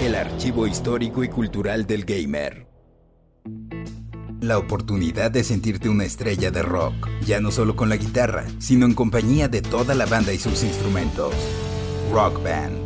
[0.00, 2.68] El archivo histórico y cultural del gamer.
[4.40, 8.86] La oportunidad de sentirte una estrella de rock, ya no solo con la guitarra, sino
[8.86, 11.34] en compañía de toda la banda y sus instrumentos.
[12.12, 12.81] Rock Band.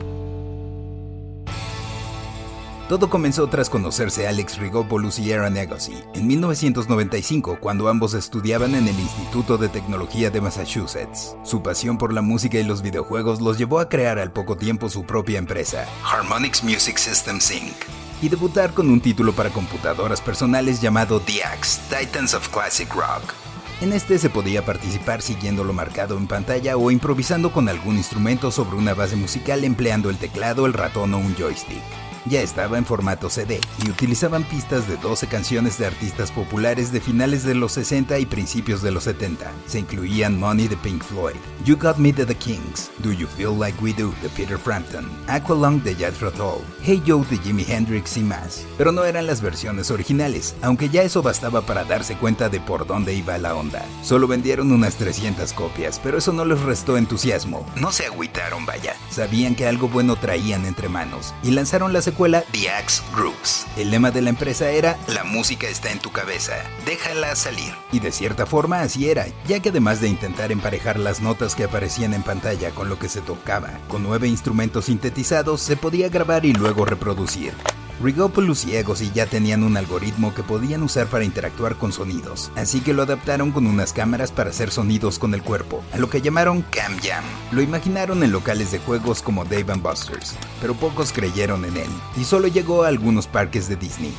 [2.89, 8.87] Todo comenzó tras conocerse Alex Rigopoulos y Aaron Agassi en 1995 cuando ambos estudiaban en
[8.87, 11.37] el Instituto de Tecnología de Massachusetts.
[11.43, 14.89] Su pasión por la música y los videojuegos los llevó a crear al poco tiempo
[14.89, 17.75] su propia empresa, Harmonix Music Systems Inc.,
[18.23, 23.35] y debutar con un título para computadoras personales llamado The Axe, Titans of Classic Rock.
[23.81, 28.53] En este se podía participar siguiendo lo marcado en pantalla o improvisando con algún instrumento
[28.53, 31.83] sobre una base musical empleando el teclado, el ratón o un joystick
[32.29, 37.01] ya estaba en formato CD y utilizaban pistas de 12 canciones de artistas populares de
[37.01, 39.51] finales de los 60 y principios de los 70.
[39.67, 43.59] Se incluían Money de Pink Floyd, You Got Me de The Kings, Do You Feel
[43.59, 48.17] Like We Do de Peter Frampton, Aqualung de Jethro Tull, Hey Joe de Jimi Hendrix
[48.17, 48.65] y más.
[48.79, 52.87] Pero no eran las versiones originales, aunque ya eso bastaba para darse cuenta de por
[52.87, 53.85] dónde iba la onda.
[54.03, 57.67] Solo vendieron unas 300 copias, pero eso no les restó entusiasmo.
[57.77, 58.95] No se agüitaron, vaya.
[59.11, 63.67] Sabían que algo bueno traían entre manos y lanzaron la escuela The Axe Groups.
[63.77, 66.55] El lema de la empresa era La música está en tu cabeza,
[66.87, 67.75] déjala salir.
[67.93, 71.65] Y de cierta forma así era, ya que además de intentar emparejar las notas que
[71.65, 76.47] aparecían en pantalla con lo que se tocaba, con nueve instrumentos sintetizados se podía grabar
[76.47, 77.53] y luego reproducir.
[78.03, 82.81] Rigopoulos y Egosi ya tenían un algoritmo que podían usar para interactuar con sonidos, así
[82.81, 86.21] que lo adaptaron con unas cámaras para hacer sonidos con el cuerpo, a lo que
[86.21, 87.25] llamaron Cam Jam.
[87.53, 92.25] Lo imaginaron en locales de juegos como Dave Buster's, pero pocos creyeron en él, y
[92.25, 94.15] solo llegó a algunos parques de Disney.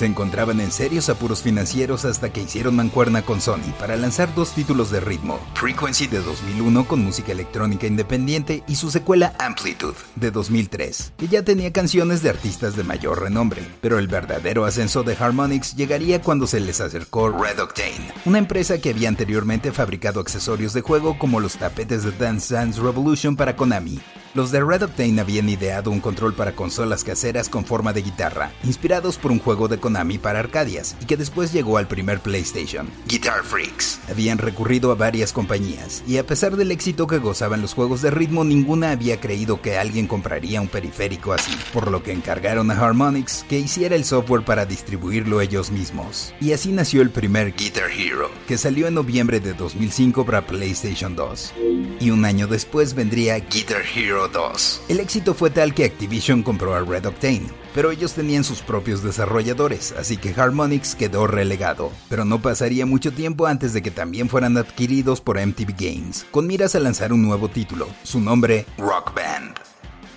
[0.00, 4.54] Se encontraban en serios apuros financieros hasta que hicieron mancuerna con Sony para lanzar dos
[4.54, 10.30] títulos de ritmo, Frequency de 2001 con música electrónica independiente y su secuela Amplitude de
[10.30, 15.14] 2003, que ya tenía canciones de artistas de mayor renombre, pero el verdadero ascenso de
[15.20, 20.72] Harmonix llegaría cuando se les acercó Red Octane, una empresa que había anteriormente fabricado accesorios
[20.72, 24.00] de juego como los tapetes de Dance Dance Revolution para Konami,
[24.32, 28.52] los de Red Octane habían ideado un control para consolas caseras con forma de guitarra,
[28.62, 32.88] inspirados por un juego de Konami para Arcadias y que después llegó al primer PlayStation,
[33.08, 33.98] Guitar Freaks.
[34.08, 38.10] Habían recurrido a varias compañías y a pesar del éxito que gozaban los juegos de
[38.10, 42.74] ritmo, ninguna había creído que alguien compraría un periférico así, por lo que encargaron a
[42.74, 46.32] Harmonix que hiciera el software para distribuirlo ellos mismos.
[46.40, 51.16] Y así nació el primer Guitar Hero, que salió en noviembre de 2005 para PlayStation
[51.16, 51.52] 2.
[51.98, 54.82] Y un año después vendría Guitar Hero 2.
[54.88, 59.02] El éxito fue tal que Activision compró a Red Octane, pero ellos tenían sus propios
[59.02, 61.90] desarrolladores, así que Harmonix quedó relegado.
[62.08, 66.46] Pero no pasaría mucho tiempo antes de que también fueran adquiridos por MTV Games, con
[66.46, 69.58] miras a lanzar un nuevo título, su nombre Rock Band.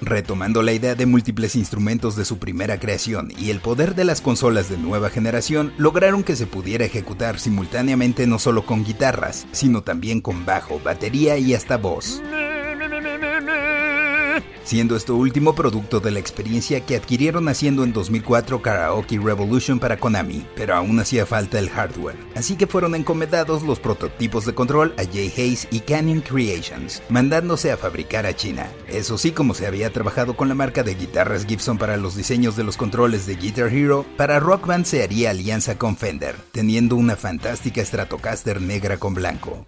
[0.01, 4.19] Retomando la idea de múltiples instrumentos de su primera creación y el poder de las
[4.19, 9.81] consolas de nueva generación, lograron que se pudiera ejecutar simultáneamente no solo con guitarras, sino
[9.81, 12.21] también con bajo, batería y hasta voz
[14.63, 19.97] siendo esto último producto de la experiencia que adquirieron haciendo en 2004 Karaoke Revolution para
[19.97, 24.93] Konami, pero aún hacía falta el hardware, así que fueron encomendados los prototipos de control
[24.97, 28.67] a Jay Hayes y Canyon Creations, mandándose a fabricar a China.
[28.87, 32.55] Eso sí, como se había trabajado con la marca de guitarras Gibson para los diseños
[32.55, 36.95] de los controles de Guitar Hero, para Rock Band se haría alianza con Fender, teniendo
[36.95, 39.65] una fantástica Stratocaster negra con blanco.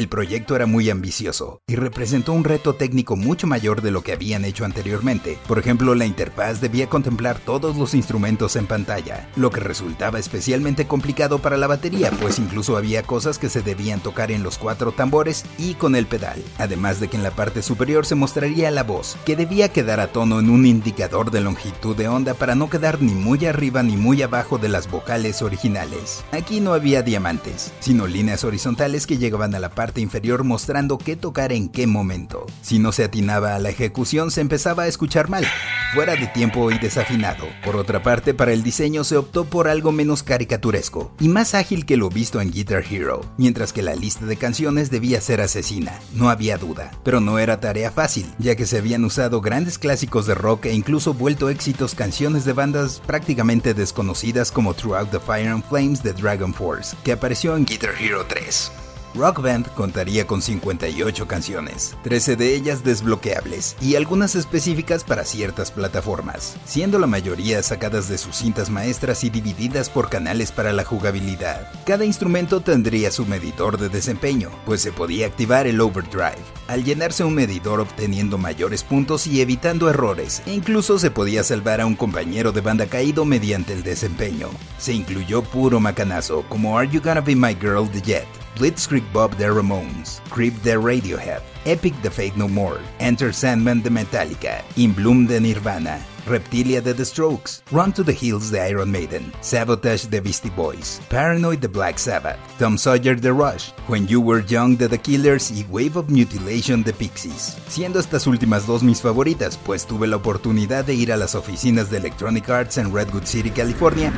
[0.00, 4.12] El proyecto era muy ambicioso y representó un reto técnico mucho mayor de lo que
[4.12, 5.36] habían hecho anteriormente.
[5.46, 10.86] Por ejemplo, la interfaz debía contemplar todos los instrumentos en pantalla, lo que resultaba especialmente
[10.86, 14.92] complicado para la batería, pues incluso había cosas que se debían tocar en los cuatro
[14.92, 16.42] tambores y con el pedal.
[16.56, 20.12] Además de que en la parte superior se mostraría la voz, que debía quedar a
[20.12, 23.98] tono en un indicador de longitud de onda para no quedar ni muy arriba ni
[23.98, 26.24] muy abajo de las vocales originales.
[26.32, 31.16] Aquí no había diamantes, sino líneas horizontales que llegaban a la parte inferior mostrando qué
[31.16, 32.46] tocar en qué momento.
[32.62, 35.46] Si no se atinaba a la ejecución se empezaba a escuchar mal,
[35.94, 37.46] fuera de tiempo y desafinado.
[37.64, 41.86] Por otra parte, para el diseño se optó por algo menos caricaturesco y más ágil
[41.86, 45.98] que lo visto en Guitar Hero, mientras que la lista de canciones debía ser asesina,
[46.14, 46.90] no había duda.
[47.02, 50.74] Pero no era tarea fácil, ya que se habían usado grandes clásicos de rock e
[50.74, 56.12] incluso vuelto éxitos canciones de bandas prácticamente desconocidas como Throughout the Fire and Flames de
[56.12, 58.79] Dragon Force, que apareció en Guitar Hero 3.
[59.14, 65.72] Rock Band contaría con 58 canciones, 13 de ellas desbloqueables y algunas específicas para ciertas
[65.72, 70.84] plataformas, siendo la mayoría sacadas de sus cintas maestras y divididas por canales para la
[70.84, 71.72] jugabilidad.
[71.84, 77.24] Cada instrumento tendría su medidor de desempeño, pues se podía activar el overdrive, al llenarse
[77.24, 81.96] un medidor obteniendo mayores puntos y evitando errores, e incluso se podía salvar a un
[81.96, 84.50] compañero de banda caído mediante el desempeño.
[84.78, 89.36] Se incluyó puro macanazo, como Are You Gonna Be My Girl The Jet, Blitzkrieg Bob
[89.36, 94.92] The Ramones, Creep The Radiohead, Epic The Fate No More, Enter Sandman The Metallica, In
[94.92, 100.08] Bloom The Nirvana, Reptilia de The Strokes, Run to the Hills de Iron Maiden, Sabotage
[100.08, 104.76] de Beastie Boys, Paranoid de Black Sabbath, Tom Sawyer de Rush, When You Were Young
[104.76, 109.58] de The Killers y Wave of Mutilation de Pixies, siendo estas últimas dos mis favoritas,
[109.64, 113.50] pues tuve la oportunidad de ir a las oficinas de Electronic Arts en Redwood City,
[113.50, 114.12] California,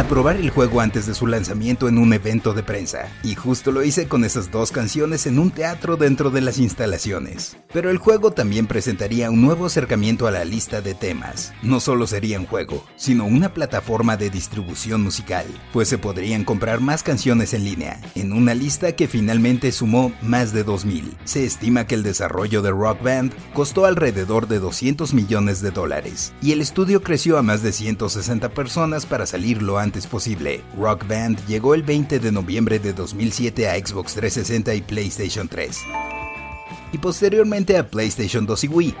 [0.00, 3.70] a probar el juego antes de su lanzamiento en un evento de prensa, y justo
[3.70, 7.58] lo hice con esas dos canciones en un teatro dentro de las instalaciones.
[7.70, 11.52] Pero el juego también presentaría un nuevo acercamiento a la lista de temas.
[11.62, 16.80] No solo sería un juego, sino una plataforma de distribución musical, pues se podrían comprar
[16.80, 21.14] más canciones en línea, en una lista que finalmente sumó más de 2000.
[21.24, 26.32] Se estima que el desarrollo de Rock Band costó alrededor de 200 millones de dólares,
[26.40, 30.62] y el estudio creció a más de 160 personas para salir lo posible.
[30.76, 35.78] Rock Band llegó el 20 de noviembre de 2007 a Xbox 360 y PlayStation 3,
[36.92, 38.94] y posteriormente a PlayStation 2 y Wii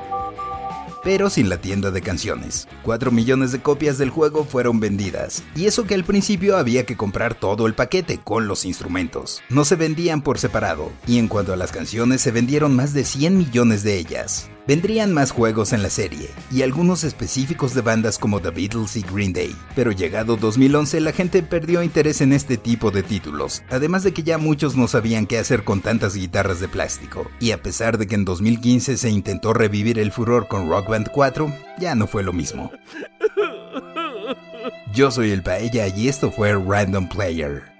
[1.02, 2.68] pero sin la tienda de canciones.
[2.82, 6.96] 4 millones de copias del juego fueron vendidas, y eso que al principio había que
[6.96, 9.42] comprar todo el paquete con los instrumentos.
[9.48, 13.04] No se vendían por separado, y en cuanto a las canciones se vendieron más de
[13.04, 14.50] 100 millones de ellas.
[14.70, 19.02] Vendrían más juegos en la serie, y algunos específicos de bandas como The Beatles y
[19.02, 24.04] Green Day, pero llegado 2011 la gente perdió interés en este tipo de títulos, además
[24.04, 27.60] de que ya muchos no sabían qué hacer con tantas guitarras de plástico, y a
[27.60, 31.96] pesar de que en 2015 se intentó revivir el furor con Rock Band 4, ya
[31.96, 32.70] no fue lo mismo.
[34.94, 37.79] Yo soy el Paella y esto fue Random Player.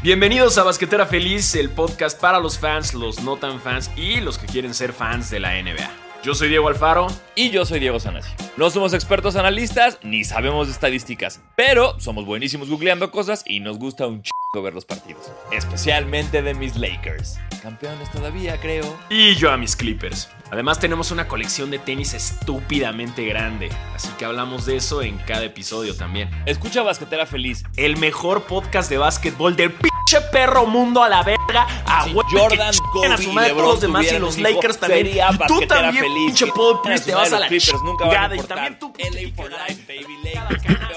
[0.00, 4.38] Bienvenidos a Basquetera Feliz, el podcast para los fans, los no tan fans y los
[4.38, 5.90] que quieren ser fans de la NBA.
[6.22, 7.08] Yo soy Diego Alfaro.
[7.34, 8.30] Y yo soy Diego Sanasi.
[8.56, 13.78] No somos expertos analistas ni sabemos de estadísticas, pero somos buenísimos googleando cosas y nos
[13.80, 15.32] gusta un chico ver los partidos.
[15.50, 17.40] Especialmente de mis Lakers.
[17.60, 18.96] Campeones todavía, creo.
[19.10, 20.28] Y yo a mis Clippers.
[20.50, 25.44] Además tenemos una colección de tenis estúpidamente grande, así que hablamos de eso en cada
[25.44, 26.30] episodio también.
[26.46, 27.64] Escucha Basquetera Feliz.
[27.76, 31.66] El mejor podcast de básquetbol del pinche perro mundo a la verga.
[31.86, 34.18] A Sí, Jordan, que Kobe chinguen a su y madre LeBron todos los demás y
[34.18, 35.06] los Lakers también.
[35.06, 36.24] sería Y tú también, Feliz.
[36.26, 38.36] pinche Paul Pierce, te vas a la Clippers, nunca van a chingada.
[38.36, 40.16] Y también tú, LA for life, baby.
[40.24, 40.88] Lakers,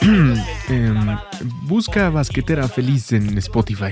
[0.69, 1.17] Em,
[1.63, 3.91] busca Basquetera Feliz en Spotify.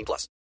[0.01, 0.27] 18 plus.